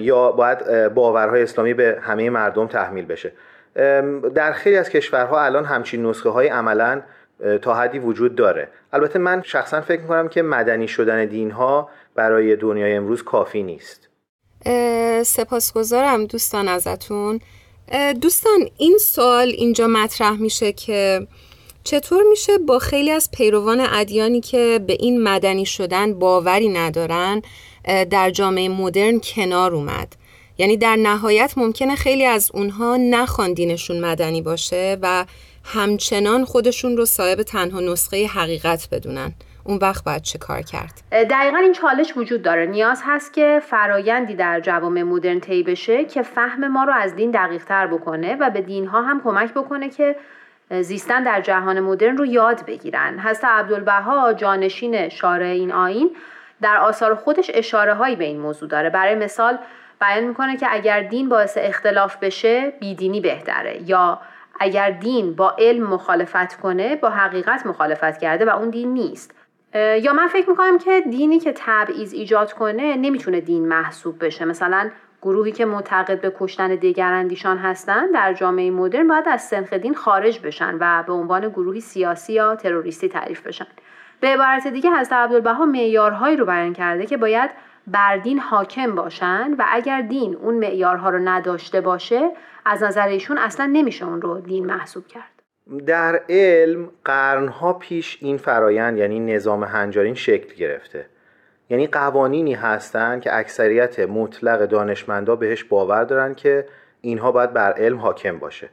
یا 0.00 0.32
باید 0.32 0.88
باورهای 0.88 1.42
اسلامی 1.42 1.74
به 1.74 1.98
همه 2.00 2.30
مردم 2.30 2.66
تحمیل 2.66 3.06
بشه. 3.06 3.32
در 4.34 4.52
خیلی 4.52 4.76
از 4.76 4.90
کشورها 4.90 5.44
الان 5.44 5.64
همچین 5.64 6.06
نسخه 6.06 6.28
های 6.28 6.48
عملا 6.48 7.02
تا 7.62 7.74
حدی 7.74 7.98
وجود 7.98 8.34
داره. 8.34 8.68
البته 8.92 9.18
من 9.18 9.42
شخصا 9.42 9.80
فکر 9.80 10.00
می‌کنم 10.00 10.28
که 10.28 10.42
مدنی 10.42 10.88
شدن 10.88 11.24
دین 11.24 11.50
ها 11.50 11.90
برای 12.14 12.56
دنیای 12.56 12.94
امروز 12.94 13.24
کافی 13.24 13.62
نیست. 13.62 14.07
سپاسگزارم 15.24 16.24
دوستان 16.24 16.68
ازتون. 16.68 17.40
دوستان 18.20 18.70
این 18.76 18.98
سوال 19.00 19.48
اینجا 19.48 19.86
مطرح 19.86 20.36
میشه 20.36 20.72
که 20.72 21.26
چطور 21.84 22.22
میشه 22.30 22.58
با 22.58 22.78
خیلی 22.78 23.10
از 23.10 23.30
پیروان 23.30 23.80
ادیانی 23.80 24.40
که 24.40 24.80
به 24.86 24.92
این 24.92 25.22
مدنی 25.22 25.66
شدن 25.66 26.14
باوری 26.18 26.68
ندارن 26.68 27.42
در 28.10 28.30
جامعه 28.30 28.68
مدرن 28.68 29.20
کنار 29.20 29.74
اومد؟ 29.74 30.16
یعنی 30.58 30.76
در 30.76 30.96
نهایت 30.96 31.52
ممکنه 31.56 31.94
خیلی 31.94 32.24
از 32.24 32.50
اونها 32.54 32.96
نخوان 32.96 33.52
دینشون 33.52 34.00
مدنی 34.00 34.42
باشه 34.42 34.98
و 35.02 35.26
همچنان 35.64 36.44
خودشون 36.44 36.96
رو 36.96 37.04
صاحب 37.04 37.42
تنها 37.42 37.80
نسخه 37.80 38.26
حقیقت 38.26 38.88
بدونن. 38.90 39.34
اون 39.68 39.78
وقت 39.82 40.04
باید 40.04 40.22
چه 40.22 40.38
کار 40.38 40.62
کرد؟ 40.62 41.02
دقیقا 41.12 41.56
این 41.56 41.72
چالش 41.72 42.16
وجود 42.16 42.42
داره. 42.42 42.66
نیاز 42.66 43.02
هست 43.06 43.32
که 43.32 43.62
فرایندی 43.64 44.34
در 44.34 44.60
جوامع 44.60 45.02
مدرن 45.02 45.40
طی 45.40 45.62
بشه 45.62 46.04
که 46.04 46.22
فهم 46.22 46.68
ما 46.68 46.84
رو 46.84 46.92
از 46.92 47.14
دین 47.14 47.30
دقیق 47.30 47.64
تر 47.64 47.86
بکنه 47.86 48.36
و 48.36 48.50
به 48.50 48.60
دینها 48.60 49.02
هم 49.02 49.22
کمک 49.22 49.54
بکنه 49.54 49.88
که 49.88 50.16
زیستن 50.80 51.22
در 51.22 51.40
جهان 51.40 51.80
مدرن 51.80 52.16
رو 52.16 52.26
یاد 52.26 52.66
بگیرن. 52.66 53.18
حضرت 53.18 53.44
عبدالبها 53.44 54.32
جانشین 54.32 55.08
شارع 55.08 55.46
این 55.46 55.72
آین 55.72 56.10
در 56.60 56.76
آثار 56.76 57.14
خودش 57.14 57.50
اشاره 57.54 57.94
هایی 57.94 58.16
به 58.16 58.24
این 58.24 58.40
موضوع 58.40 58.68
داره. 58.68 58.90
برای 58.90 59.14
مثال 59.14 59.58
بیان 60.00 60.24
می‌کنه 60.24 60.56
که 60.56 60.66
اگر 60.70 61.00
دین 61.00 61.28
باعث 61.28 61.58
اختلاف 61.60 62.16
بشه 62.16 62.70
بیدینی 62.80 63.20
بهتره. 63.20 63.82
یا 63.90 64.20
اگر 64.60 64.90
دین 64.90 65.34
با 65.34 65.56
علم 65.58 65.86
مخالفت 65.86 66.60
کنه 66.60 66.96
با 66.96 67.10
حقیقت 67.10 67.66
مخالفت 67.66 68.18
کرده 68.18 68.44
و 68.44 68.48
اون 68.48 68.70
دین 68.70 68.92
نیست. 68.92 69.37
یا 69.74 70.12
من 70.12 70.28
فکر 70.28 70.50
می‌کنم 70.50 70.78
که 70.78 71.00
دینی 71.00 71.38
که 71.38 71.52
تبعیض 71.56 72.14
ایجاد 72.14 72.52
کنه 72.52 72.96
نمی‌تونه 72.96 73.40
دین 73.40 73.68
محسوب 73.68 74.24
بشه. 74.24 74.44
مثلا 74.44 74.90
گروهی 75.22 75.52
که 75.52 75.64
معتقد 75.64 76.20
به 76.20 76.32
کشتن 76.40 76.74
دیگراندیشان 76.74 77.58
هستند 77.58 78.14
در 78.14 78.32
جامعه 78.32 78.70
مدرن 78.70 79.08
باید 79.08 79.28
از 79.28 79.42
سنخ 79.42 79.72
دین 79.72 79.94
خارج 79.94 80.40
بشن 80.40 80.76
و 80.80 81.04
به 81.06 81.12
عنوان 81.12 81.48
گروهی 81.48 81.80
سیاسی 81.80 82.32
یا 82.32 82.56
تروریستی 82.56 83.08
تعریف 83.08 83.46
بشن. 83.46 83.66
به 84.20 84.28
عبارت 84.28 84.66
دیگه 84.66 84.90
حضرت 84.90 85.12
عبدالبها 85.12 85.66
معیارهایی 85.66 86.36
رو 86.36 86.46
بیان 86.46 86.72
کرده 86.72 87.06
که 87.06 87.16
باید 87.16 87.50
بر 87.86 88.16
دین 88.16 88.38
حاکم 88.38 88.94
باشن 88.94 89.54
و 89.58 89.64
اگر 89.68 90.00
دین 90.00 90.36
اون 90.36 90.54
معیارها 90.54 91.10
رو 91.10 91.18
نداشته 91.18 91.80
باشه 91.80 92.30
از 92.64 92.82
نظر 92.82 93.08
ایشون 93.08 93.38
اصلا 93.38 93.66
نمیشه 93.66 94.04
اون 94.04 94.22
رو 94.22 94.40
دین 94.40 94.66
محسوب 94.66 95.06
کرد. 95.06 95.37
در 95.86 96.20
علم 96.28 96.90
قرنها 97.04 97.72
پیش 97.72 98.18
این 98.20 98.36
فرایند 98.36 98.98
یعنی 98.98 99.20
نظام 99.20 99.64
هنجارین 99.64 100.14
شکل 100.14 100.54
گرفته. 100.54 101.06
یعنی 101.70 101.86
قوانینی 101.86 102.54
هستند 102.54 103.20
که 103.20 103.36
اکثریت 103.36 104.00
مطلق 104.00 104.66
دانشمندا 104.66 105.36
بهش 105.36 105.64
باور 105.64 106.04
دارن 106.04 106.34
که 106.34 106.66
اینها 107.00 107.32
باید 107.32 107.52
بر 107.52 107.72
علم 107.72 107.98
حاکم 107.98 108.38
باشه. 108.38 108.68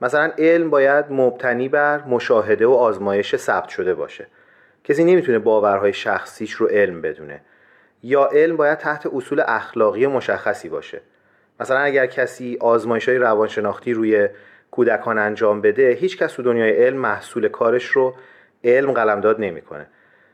مثلا 0.00 0.32
علم 0.38 0.70
باید 0.70 1.04
مبتنی 1.10 1.68
بر 1.68 2.04
مشاهده 2.04 2.66
و 2.66 2.72
آزمایش 2.72 3.36
ثبت 3.36 3.68
شده 3.68 3.94
باشه. 3.94 4.26
کسی 4.84 5.04
نمی‌تونه 5.04 5.38
باورهای 5.38 5.92
شخصیش 5.92 6.52
رو 6.52 6.66
علم 6.66 7.00
بدونه. 7.00 7.40
یا 8.02 8.26
علم 8.26 8.56
باید 8.56 8.78
تحت 8.78 9.06
اصول 9.06 9.42
اخلاقی 9.46 10.06
مشخصی 10.06 10.68
باشه. 10.68 11.00
مثلا 11.60 11.78
اگر 11.78 12.06
کسی 12.06 12.58
آزمایش 12.60 13.08
های 13.08 13.18
روانشناختی 13.18 13.92
روی 13.92 14.28
کودکان 14.72 15.18
انجام 15.18 15.60
بده 15.60 15.90
هیچ 15.90 16.18
کس 16.18 16.32
تو 16.32 16.42
دنیای 16.42 16.70
علم 16.70 16.96
محصول 16.96 17.48
کارش 17.48 17.84
رو 17.84 18.14
علم 18.64 18.92
قلمداد 18.92 19.40
نمی‌کنه. 19.40 19.86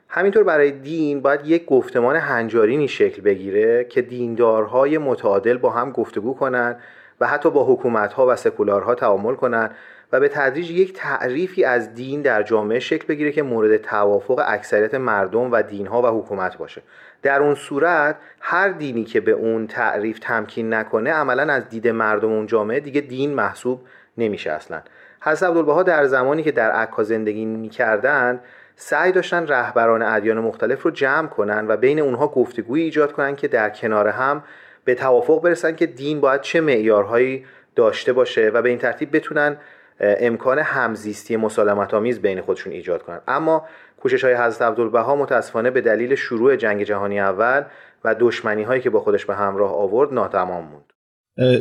همینطور 0.09 0.45
برای 0.45 0.71
دین 0.71 1.21
باید 1.21 1.41
یک 1.45 1.67
گفتمان 1.67 2.17
هنجارینی 2.17 2.89
شکل 2.89 3.23
بگیره 3.23 3.85
که 3.85 4.03
دیندارهای 4.03 4.99
متعادل 4.99 5.57
با 5.57 5.71
هم 5.71 5.91
گفتگو 5.91 6.35
کنند 6.35 6.81
و 7.21 7.27
حتی 7.27 7.51
با 7.51 7.65
حکومتها 7.65 8.27
و 8.27 8.37
سکولارها 8.37 8.95
تعامل 8.95 9.35
کنند 9.35 9.75
و 10.13 10.21
به 10.21 10.29
تدریج 10.29 10.71
یک 10.71 10.93
تعریفی 10.93 11.65
از 11.65 11.95
دین 11.95 12.23
در 12.23 12.43
جامعه 12.43 12.79
شکل 12.79 13.07
بگیره 13.07 13.33
که 13.33 13.43
مورد 13.43 13.77
توافق 13.77 14.45
اکثریت 14.47 14.95
مردم 14.95 15.53
و 15.53 15.63
دینها 15.63 16.03
و 16.03 16.21
حکومت 16.21 16.59
باشه. 16.59 16.83
در 17.23 17.43
اون 17.43 17.55
صورت 17.55 18.17
هر 18.41 18.69
دینی 18.69 19.05
که 19.05 19.21
به 19.21 19.33
اون 19.33 19.67
تعریف 19.67 20.19
تمکین 20.19 20.75
نکنه 20.75 21.13
عملا 21.13 21.53
از 21.53 21.69
دید 21.69 21.89
مردم 21.89 22.33
اون 22.33 22.47
جامعه 22.47 22.81
دیگه 22.81 23.01
دین 23.01 23.35
محسوب 23.35 23.81
نمیشه 24.19 24.51
اصلا. 24.51 24.83
حضرت 25.21 25.49
عبدالبها 25.49 25.83
در 25.83 26.07
زمانی 26.07 26.43
که 26.43 26.53
در 26.53 26.71
عکا 26.71 27.03
زندگی 27.03 27.45
می‌کردند 27.45 28.41
سعی 28.77 29.13
داشتن 29.13 29.47
رهبران 29.47 30.03
ادیان 30.03 30.39
مختلف 30.39 30.83
رو 30.83 30.91
جمع 30.91 31.29
کنن 31.29 31.69
و 31.69 31.77
بین 31.77 32.01
اونها 32.01 32.29
گفتگویی 32.29 32.85
ایجاد 32.85 33.13
کنن 33.13 33.37
که 33.37 33.49
در 33.49 33.71
کنار 33.71 34.09
هم 34.09 34.43
به 34.85 34.95
توافق 34.95 35.43
برسن 35.43 35.77
که 35.77 35.87
دین 35.87 36.21
باید 36.21 36.41
چه 36.41 36.61
معیارهایی 36.61 37.47
داشته 37.77 38.13
باشه 38.13 38.51
و 38.55 38.63
به 38.63 38.69
این 38.69 38.79
ترتیب 38.79 39.17
بتونن 39.17 39.57
امکان 40.01 40.59
همزیستی 40.59 41.37
مسالمت 41.37 41.95
آمیز 41.95 42.21
بین 42.21 42.41
خودشون 42.41 42.73
ایجاد 42.73 43.03
کنن. 43.03 43.21
اما 43.29 43.67
کوشش 44.01 44.25
های 44.25 44.35
حضرت 44.35 44.63
عبدالبها 44.63 45.17
متاسفانه 45.17 45.71
به 45.71 45.81
دلیل 45.81 46.15
شروع 46.15 46.57
جنگ 46.57 46.83
جهانی 46.83 47.21
اول 47.21 47.65
و 48.05 48.15
دشمنی 48.19 48.63
هایی 48.63 48.81
که 48.81 48.91
با 48.91 49.01
خودش 49.01 49.27
به 49.27 49.35
همراه 49.35 49.75
آورد 49.75 50.15
ناتمام 50.15 50.65
موند. 50.65 50.88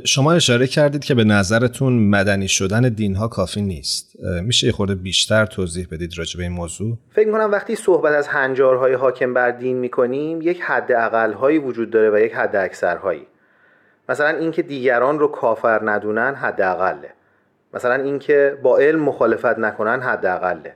شما 0.06 0.34
اشاره 0.34 0.68
کردید 0.68 1.04
که 1.04 1.16
به 1.16 1.24
نظرتون 1.24 2.10
مدنی 2.10 2.48
شدن 2.48 2.82
دین 2.82 3.16
ها 3.16 3.28
کافی 3.28 3.62
نیست. 3.62 4.14
میشه 4.44 4.68
یه 4.68 4.74
خورده 4.74 4.96
بیشتر 4.96 5.46
توضیح 5.46 5.88
بدید 5.92 6.18
راجع 6.18 6.38
به 6.38 6.44
این 6.44 6.52
موضوع؟ 6.52 6.98
فکر 7.12 7.32
کنم 7.32 7.52
وقتی 7.52 7.76
صحبت 7.76 8.14
از 8.14 8.28
هنجارهای 8.28 8.94
حاکم 8.94 9.34
بر 9.34 9.52
دین 9.52 9.78
می‌کنیم 9.78 10.42
یک 10.42 10.62
حد 10.62 10.92
هایی 11.34 11.58
وجود 11.58 11.90
داره 11.90 12.10
و 12.12 12.20
یک 12.20 12.34
حد 12.34 12.56
اکثرهایی. 12.56 13.28
مثلا 14.10 14.38
اینکه 14.38 14.62
دیگران 14.62 15.20
رو 15.20 15.28
کافر 15.28 15.90
ندونن 15.90 16.36
حد 16.36 16.62
اقله. 16.62 17.10
مثلا 17.74 17.94
اینکه 17.94 18.58
با 18.64 18.78
علم 18.78 19.00
مخالفت 19.00 19.60
نکنن 19.60 20.02
حداقله 20.02 20.74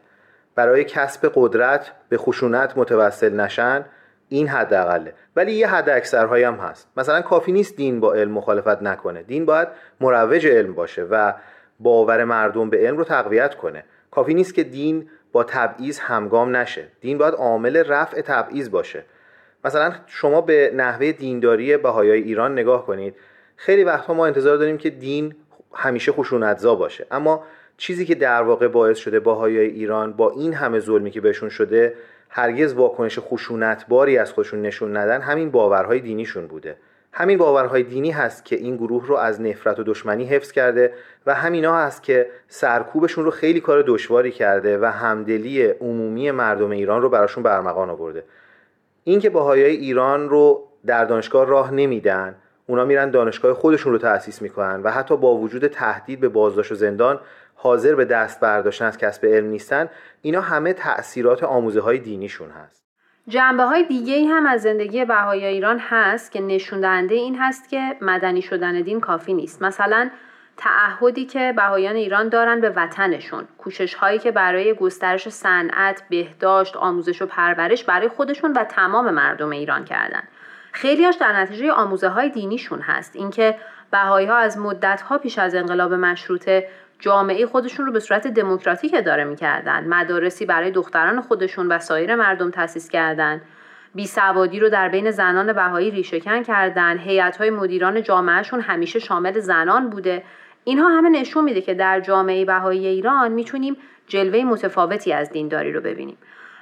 برای 0.56 0.84
کسب 0.84 1.32
قدرت 1.36 1.92
به 2.10 2.18
خشونت 2.18 2.78
متوسل 2.78 3.40
نشن 3.40 3.86
این 4.32 4.48
حداقله 4.48 5.14
ولی 5.36 5.52
یه 5.52 5.68
حد 5.68 5.90
اکثرهایی 5.90 6.44
هم 6.44 6.54
هست. 6.54 6.88
مثلا 6.98 7.22
کافی 7.22 7.52
نیست 7.52 7.76
دین 7.76 8.00
با 8.00 8.14
علم 8.14 8.32
مخالفت 8.32 8.82
نکنه. 8.82 9.24
دین 9.24 9.46
باید 9.46 9.68
مروج 10.02 10.48
علم 10.48 10.74
باشه 10.74 11.04
و 11.04 11.34
باور 11.80 12.24
مردم 12.24 12.70
به 12.70 12.78
علم 12.78 12.98
رو 12.98 13.04
تقویت 13.04 13.56
کنه. 13.56 13.84
کافی 14.12 14.34
نیست 14.34 14.54
که 14.54 14.64
دین 14.64 15.10
با 15.32 15.44
تبعیض 15.44 16.00
همگام 16.00 16.56
نشه. 16.56 16.88
دین 17.02 17.18
باید 17.18 17.34
عامل 17.34 17.84
رفع 17.88 18.22
تبعیض 18.22 18.70
باشه. 18.72 19.04
مثلا 19.66 19.94
شما 20.08 20.42
به 20.42 20.72
نحوه 20.76 21.12
دینداری 21.12 21.78
بهایای 21.78 22.22
ایران 22.22 22.54
نگاه 22.54 22.86
کنید. 22.86 23.16
خیلی 23.56 23.84
وقتها 23.84 24.14
ما 24.14 24.26
انتظار 24.26 24.58
داریم 24.58 24.78
که 24.78 24.90
دین 24.90 25.36
همیشه 25.74 26.12
خشونتزا 26.12 26.76
باشه. 26.76 27.06
اما 27.12 27.44
چیزی 27.78 28.06
که 28.06 28.16
در 28.16 28.42
واقع 28.42 28.68
باعث 28.68 28.98
شده 28.98 29.20
باهایای 29.20 29.68
ایران 29.68 30.14
با 30.14 30.32
این 30.32 30.54
همه 30.54 30.80
ظلمی 30.80 31.12
که 31.12 31.22
بهشون 31.22 31.50
شده 31.50 31.94
هرگز 32.34 32.74
واکنش 32.74 33.20
خشونتباری 33.20 34.18
از 34.18 34.34
خودشون 34.34 34.62
نشون 34.62 34.98
ندن 34.98 35.22
همین 35.22 35.52
باورهای 35.52 36.00
دینیشون 36.00 36.48
بوده. 36.48 36.76
همین 37.14 37.38
باورهای 37.38 37.84
دینی 37.84 38.12
هست 38.12 38.46
که 38.46 38.56
این 38.56 38.76
گروه 38.76 39.08
رو 39.08 39.16
از 39.16 39.42
نفرت 39.42 39.80
و 39.80 39.84
دشمنی 39.84 40.26
حفظ 40.26 40.52
کرده 40.52 40.94
و 41.26 41.36
همینا 41.36 41.76
هست 41.76 42.04
که 42.04 42.28
سرکوبشون 42.48 43.26
رو 43.26 43.32
خیلی 43.32 43.62
کار 43.62 43.84
دشواری 43.88 44.32
کرده 44.32 44.78
و 44.78 44.86
همدلی 44.86 45.64
عمومی 45.68 46.32
مردم 46.32 46.70
ایران 46.70 47.02
رو 47.02 47.10
براشون 47.10 47.44
برمغان 47.44 47.90
آورده. 47.90 48.24
اینکه 49.04 49.30
باهایای 49.30 49.76
ایران 49.76 50.30
رو 50.30 50.68
در 50.86 51.06
دانشگاه 51.06 51.46
راه 51.46 51.74
نمیدن 51.74 52.36
اونا 52.68 52.86
میرن 52.86 53.12
دانشگاه 53.12 53.54
خودشون 53.54 53.92
رو 53.94 53.98
تأسیس 53.98 54.42
می‌کنن 54.42 54.82
و 54.84 54.92
حتی 54.92 55.18
با 55.18 55.36
وجود 55.36 55.68
تهدید 55.68 56.20
به 56.20 56.30
بازداشت 56.30 56.72
و 56.72 56.76
زندان 56.76 57.20
حاضر 57.56 57.96
به 57.96 58.06
دست 58.06 58.40
برداشتن 58.40 58.86
از 58.86 58.98
کسب 58.98 59.26
علم 59.26 59.48
نیستن 59.48 59.90
اینا 60.22 60.42
همه 60.42 60.74
تأثیرات 60.74 61.44
آموزه 61.44 61.82
های 61.82 62.00
دینیشون 62.00 62.50
هست. 62.50 62.82
جنبه 63.28 63.64
های 63.64 63.84
دیگه 63.84 64.28
هم 64.28 64.46
از 64.46 64.62
زندگی 64.62 65.06
بهای 65.06 65.46
ایران 65.46 65.80
هست 65.80 66.32
که 66.32 66.42
نشون 66.42 66.82
دهنده 66.82 67.16
این 67.16 67.38
هست 67.40 67.70
که 67.70 67.96
مدنی 68.02 68.42
شدن 68.42 68.82
دین 68.82 69.00
کافی 69.00 69.34
نیست. 69.34 69.62
مثلا 69.62 70.10
تعهدی 70.58 71.26
که 71.26 71.54
بهایان 71.56 71.96
ایران 71.96 72.30
دارن 72.30 72.62
به 72.62 72.70
وطنشون 72.70 73.48
کوشش 73.58 73.94
هایی 73.94 74.20
که 74.20 74.32
برای 74.32 74.74
گسترش 74.74 75.30
صنعت 75.30 76.04
بهداشت 76.10 76.76
آموزش 76.76 77.22
و 77.22 77.26
پرورش 77.26 77.84
برای 77.84 78.08
خودشون 78.08 78.54
و 78.54 78.64
تمام 78.64 79.10
مردم 79.10 79.50
ایران 79.50 79.86
کردن. 79.86 80.24
خیلیاش 80.72 81.16
در 81.16 81.42
نتیجه 81.42 81.72
آموزه 81.72 82.08
های 82.08 82.30
دینیشون 82.30 82.80
هست. 82.82 83.16
اینکه 83.16 83.56
بهایی 83.92 84.28
ها 84.28 84.36
از 84.36 84.58
مدت 84.58 85.02
ها 85.02 85.18
پیش 85.18 85.40
از 85.40 85.56
انقلاب 85.56 85.94
مشروطه 85.94 86.68
جامعه 87.02 87.46
خودشون 87.46 87.86
رو 87.86 87.92
به 87.92 88.00
صورت 88.00 88.28
دموکراتیک 88.28 88.94
اداره 88.98 89.24
می‌کردن 89.24 89.88
مدارسی 89.88 90.46
برای 90.46 90.72
دختران 90.72 91.22
خودشون 91.22 91.68
و 91.68 91.80
سایر 91.80 92.16
مردم 92.16 92.52
تأسیس 92.52 92.90
کردند 92.90 93.42
بی 93.96 94.08
سوادی 94.08 94.60
رو 94.60 94.70
در 94.70 94.90
بین 94.90 95.12
زنان 95.12 95.54
بهایی 95.54 95.92
ریشهکن 95.92 96.44
کردن. 96.44 96.98
هیئت 96.98 97.38
های 97.38 97.50
مدیران 97.50 98.04
جامعهشون 98.04 98.62
همیشه 98.62 99.00
شامل 99.00 99.40
زنان 99.40 99.90
بوده. 99.90 100.24
اینها 100.64 100.90
همه 100.90 101.10
نشون 101.10 101.44
میده 101.44 101.62
که 101.62 101.74
در 101.74 102.00
جامعه 102.00 102.46
بهایی 102.46 102.88
ایران 102.88 103.32
می‌تونیم 103.32 103.78
جلوه 104.08 104.44
متفاوتی 104.44 105.14
از 105.14 105.30
دینداری 105.30 105.72
رو 105.72 105.82
ببینیم. 105.82 106.18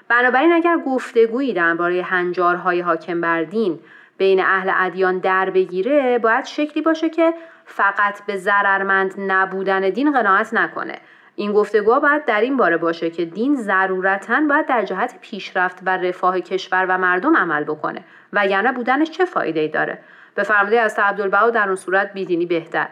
بنابراین 0.08 0.52
اگر 0.52 0.78
گفتگویی 0.86 1.54
درباره 1.54 2.02
هنجارهای 2.02 2.82
حاکم 2.82 3.22
بر 3.22 3.44
دین 3.44 3.80
بین 4.20 4.40
اهل 4.40 4.72
ادیان 4.76 5.20
در 5.20 5.50
بگیره 5.50 6.20
باید 6.20 6.46
شکلی 6.46 6.82
باشه 6.82 7.10
که 7.10 7.34
فقط 7.66 8.26
به 8.26 8.38
ضررمند 8.38 9.14
نبودن 9.18 9.90
دین 9.90 10.12
قناعت 10.12 10.54
نکنه. 10.54 11.00
این 11.36 11.54
گفتگوها 11.54 12.00
باید 12.00 12.26
در 12.26 12.42
این 12.42 12.58
باره 12.58 12.78
باشه 12.78 13.10
که 13.10 13.26
دین 13.26 13.56
ضرورتا 13.56 14.42
باید 14.50 14.66
در 14.66 14.86
جهت 14.86 15.16
پیشرفت 15.22 15.78
و 15.86 15.98
رفاه 15.98 16.40
کشور 16.40 16.86
و 16.90 16.98
مردم 16.98 17.38
عمل 17.38 17.64
بکنه 17.64 18.04
وگرنه 18.34 18.72
بودنش 18.72 19.10
چه 19.10 19.26
فایده 19.26 19.60
ای 19.60 19.68
داره؟ 19.68 20.00
فرموده 20.44 20.80
از 20.80 20.96
عبدالبها 20.98 21.50
در 21.50 21.68
اون 21.68 21.76
صورت 21.76 22.14
بیدینی 22.14 22.46
بهتر. 22.46 22.90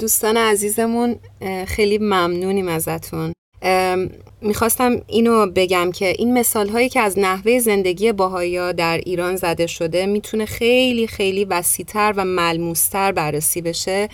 دوستان 0.00 0.36
عزیزمون 0.36 1.16
خیلی 1.66 1.98
ممنونیم 1.98 2.68
ازتون. 2.68 3.32
می‌خواستم 4.40 5.02
اینو 5.06 5.46
بگم 5.46 5.92
که 5.92 6.14
این 6.18 6.38
مثال 6.38 6.68
هایی 6.68 6.88
که 6.88 7.00
از 7.00 7.18
نحوه 7.18 7.58
زندگی 7.58 8.12
باهایا 8.12 8.72
در 8.72 8.98
ایران 8.98 9.36
زده 9.36 9.66
شده 9.66 10.06
می‌تونه 10.06 10.46
خیلی 10.46 11.06
خیلی 11.06 11.44
وسیتر 11.44 12.14
و 12.16 12.24
ملموستر 12.24 13.12
بررسی 13.12 13.60
بشه 13.60 14.08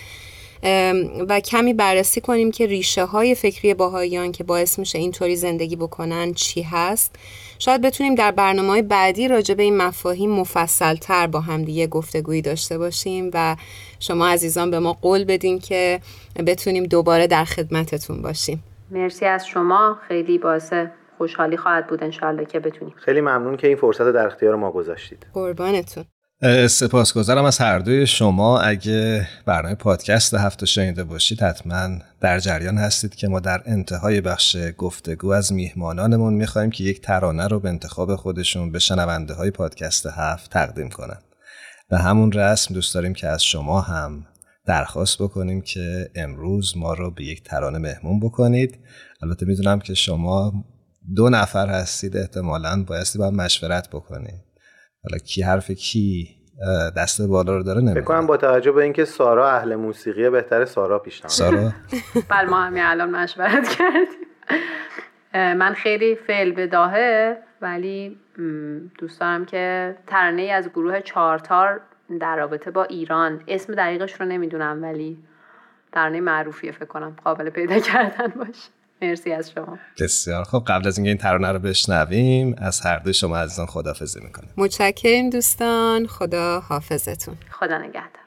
و 1.28 1.40
کمی 1.40 1.74
بررسی 1.74 2.20
کنیم 2.20 2.50
که 2.50 2.66
ریشه 2.66 3.04
های 3.04 3.34
فکری 3.34 3.74
باهاییان 3.74 4.32
که 4.32 4.44
باعث 4.44 4.78
میشه 4.78 4.98
اینطوری 4.98 5.36
زندگی 5.36 5.76
بکنن 5.76 6.34
چی 6.34 6.62
هست. 6.62 7.16
شاید 7.58 7.80
بتونیم 7.80 8.14
در 8.14 8.30
برنامه 8.30 8.82
بعدی 8.82 9.28
راجع 9.28 9.54
به 9.54 9.62
این 9.62 9.76
مفاهیم 9.76 10.30
مفصل 10.30 10.94
تر 10.94 11.26
با 11.26 11.40
هم 11.40 11.64
دیگه 11.64 11.86
گفتگویی 11.86 12.42
داشته 12.42 12.78
باشیم 12.78 13.30
و 13.34 13.56
شما 14.00 14.28
عزیزان 14.28 14.70
به 14.70 14.78
ما 14.78 14.92
قول 14.92 15.24
بدین 15.24 15.58
که 15.58 16.00
بتونیم 16.46 16.84
دوباره 16.84 17.26
در 17.26 17.44
خدمتتون 17.44 18.22
باشیم. 18.22 18.62
مرسی 18.92 19.26
از 19.26 19.46
شما. 19.46 19.99
خیلی 20.08 20.38
باعث 20.38 20.72
خوشحالی 21.18 21.56
خواهد 21.56 21.87
بود 21.87 22.04
انشاءالله 22.04 22.44
که 22.44 22.61
بتونیم. 22.61 22.94
خیلی 23.04 23.20
ممنون 23.20 23.56
که 23.56 23.66
این 23.66 23.76
فرصت 23.76 24.12
در 24.12 24.26
اختیار 24.26 24.56
ما 24.56 24.70
گذاشتید. 24.70 25.26
قربانتون. 25.34 26.04
سپاسگزارم 26.68 27.44
از 27.44 27.58
هر 27.58 27.78
دوی 27.78 28.06
شما. 28.06 28.61
اگه 28.61 29.28
برنامه 29.46 29.75
پادکست 29.75 30.34
هفته 30.34 30.66
شنیده 30.66 31.04
باشید 31.04 31.42
حتما 31.42 31.88
در 32.20 32.38
جریان 32.38 32.78
هستید 32.78 33.14
که 33.14 33.28
ما 33.28 33.40
در 33.40 33.62
انتهای 33.66 34.20
بخش 34.20 34.56
گفتگو 34.78 35.30
از 35.30 35.52
میهمانانمون 35.52 36.34
می‌خوایم 36.34 36.70
که 36.70 36.84
یک 36.84 37.00
ترانه 37.00 37.49
رو 37.49 37.61
به 37.61 37.68
انتخاب 37.68 38.16
خودشون 38.16 38.72
به 38.72 38.78
شنونده 38.78 39.34
های 39.34 39.50
پادکست 39.50 40.06
هفت 40.06 40.50
تقدیم 40.50 40.88
کنن. 40.88 41.18
و 41.90 41.99
همون 41.99 42.32
رسم 42.32 42.75
دوست 42.75 42.94
داریم 42.94 43.14
که 43.14 43.28
از 43.28 43.44
شما 43.44 43.80
هم 43.80 44.26
درخواست 44.66 45.23
بکنیم 45.23 45.61
که 45.61 46.11
امروز 46.14 46.76
ما 46.76 46.95
رو 46.95 47.11
به 47.11 47.25
یک 47.25 47.42
ترانه 47.42 47.78
مهمون 47.78 48.21
بکنید. 48.21 48.78
البته 49.23 49.47
می‌دونم 49.47 49.78
که 49.78 49.95
شما 49.95 50.52
دو 51.16 51.28
نفر 51.28 51.66
هستید 51.66 52.16
احتمالا 52.16 52.85
بایستی 52.88 53.19
باید 53.19 53.35
مشورت 53.35 53.88
بکنید. 53.88 54.45
حالا 55.04 55.19
کی 55.19 55.42
حرف 55.42 55.71
کی 55.71 56.37
دست 56.97 57.23
بالا 57.23 57.57
رو 57.57 57.62
داره 57.62 57.78
نمی‌دونم. 57.78 58.00
فکر 58.00 58.09
کنم 58.09 58.26
با 58.26 58.37
توجه 58.37 58.73
به 58.73 58.83
اینکه 58.83 59.04
سارا 59.04 59.50
اهل 59.50 59.75
موسیقیه 59.75 60.31
بهتره 60.31 60.64
سارا 60.64 60.99
پیشنهاد 60.99 61.31
سارا؟ 61.31 61.73
بله 62.31 62.50
ما 62.50 62.62
همین 62.62 62.83
الان 62.83 63.11
مشورت 63.11 63.69
کردیم. 63.69 64.23
من 65.35 65.75
خیلی 65.75 66.16
فعل 66.26 66.52
بداهه 66.52 67.37
ولی 67.62 68.16
دوست 68.99 69.21
دارم 69.21 69.45
که 69.45 69.97
ترانه 70.07 70.42
از 70.42 70.69
گروه 70.69 71.00
چارتار 71.00 71.81
در 72.19 72.37
رابطه 72.37 72.71
با 72.71 72.85
ایران. 72.85 73.45
اسم 73.49 73.75
دقیقش 73.75 74.12
رو 74.21 74.26
نمی‌دونم 74.26 74.83
ولی 74.83 75.19
ترانه 75.92 76.21
معروفیه 76.21 76.73
فکر 76.73 76.85
کنم. 76.85 77.16
قابل 77.25 77.50
پیدا 77.50 77.78
کردن 77.78 78.26
باشه. 78.26 78.71
مرسی 79.02 79.33
از 79.33 79.50
شما. 79.50 79.78
بسیار 80.00 80.45
خب 80.45 80.64
قبل 80.66 80.87
از 80.87 80.99
اینکه 80.99 81.09
این 81.09 81.19
ترانه 81.19 81.52
رو 81.52 81.59
بشنویم 81.59 82.57
از 82.59 82.81
هر 82.81 82.99
دو 82.99 83.12
شما 83.12 83.37
عزیزان 83.38 83.66
خدافظی 83.66 84.21
می‌کنیم. 84.21 84.50
متشکریم 84.57 85.31
دوستان. 85.31 86.07
خدا 86.07 86.61
حافظتون. 86.61 87.37
خدا 87.50 87.78
نگهدار. 87.78 88.23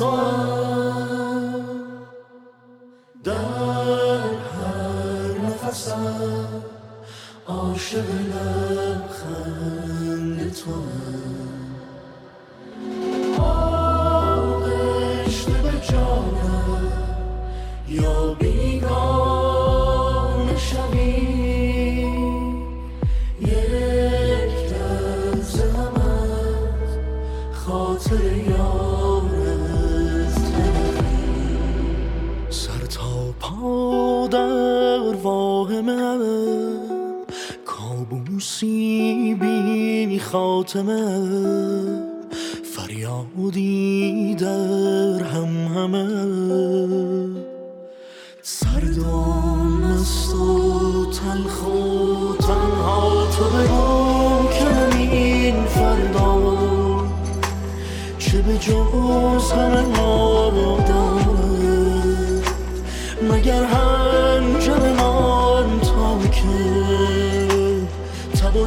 در 0.00 0.59
عاشق 7.90 8.10
لبخند 9.10 10.52
تو 10.52 10.70
آغشته 13.42 15.52
به 15.62 15.72
جانم 15.92 16.92
یا 17.88 18.34
خاتمه 40.32 41.20
فریادی 42.76 44.34
در 44.34 45.24
هم 45.24 45.66
همه. 45.74 46.06
سردام 48.42 49.82
است 49.82 50.34
و 50.34 51.06
تلخ 51.12 51.66
و 51.66 52.42
تنها 52.42 53.26
تو 53.26 53.44
بگو 53.44 54.48
که 54.48 54.98
این 54.98 55.64
فردا. 55.64 56.40
چه 58.18 58.42
به 58.42 58.58
جز 58.58 59.52
غم 59.52 59.84
ما 59.96 60.50
مگر 63.22 63.64
هنجر 63.64 64.92
من 64.92 65.80
تا 65.80 66.18
که 66.30 66.90
تب 68.40 68.56
و 68.56 68.66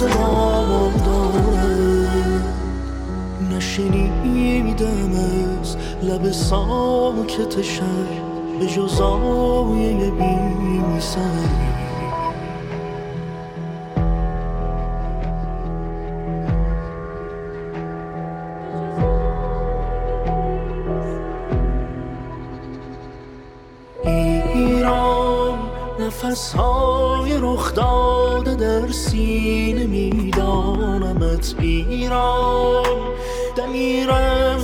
تاب 0.00 0.10
صدا 0.10 0.90
دارد 1.06 2.44
نشنیدم 3.52 5.12
از 5.12 5.76
لب 6.02 6.30
ساکت 6.32 7.62
شهر 7.62 8.20
به 8.60 8.66
جز 8.66 8.96
سری 10.98 11.70
ایران 24.54 25.58
نفس 26.00 26.54
های 26.54 27.38
رخ 27.40 27.72
داده 28.42 28.80
در 28.80 28.92
سینه 28.92 29.86
میدانمت 29.86 31.54
ایران. 31.60 32.84
دمیرم 33.56 34.58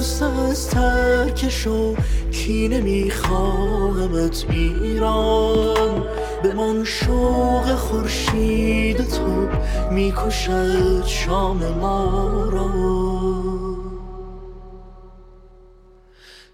از 0.50 0.68
ترکش 0.70 1.66
و 1.66 1.94
کینه 2.32 2.80
میخواهمت 2.80 4.46
ایران. 4.50 6.06
من 6.56 6.84
شوق 6.84 7.74
خورشید 7.74 8.96
تو 8.96 9.48
می‌کشد 9.90 11.04
شام 11.06 11.56
ما 11.80 12.48
را. 12.52 12.70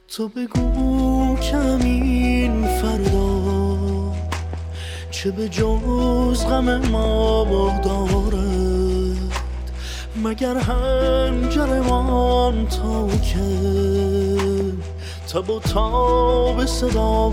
تو 0.09 0.29
بگو 0.29 1.37
کمین 1.37 2.67
فردا 2.67 3.12
چه 5.23 5.31
به 5.31 5.49
جز 5.49 6.47
غم 6.47 6.89
ما 6.89 7.45
دارد 7.85 9.33
مگر 10.25 10.57
هنجرمان 10.57 11.87
تا 12.67 13.09
که؟ 13.09 13.39
تب 15.33 15.51
و 15.51 15.61
تاب 15.61 16.67
صدا 16.67 17.33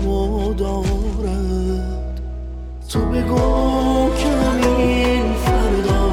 دارد؟ 0.58 2.20
تو 2.88 2.98
بگو 2.98 4.10
کمین 4.14 5.32
فردا 5.34 6.10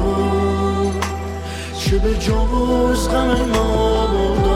چه 1.78 1.98
به 1.98 2.14
جز 2.14 3.08
غم 3.08 3.36
ما 3.54 4.47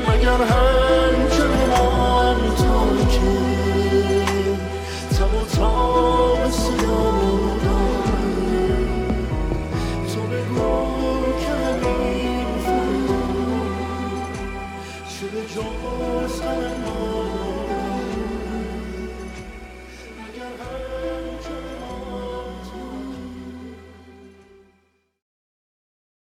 مگر 0.09 0.45
هم 0.45 0.91